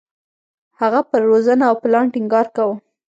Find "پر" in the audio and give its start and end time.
1.09-1.21